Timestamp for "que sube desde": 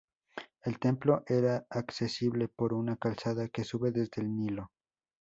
3.49-4.23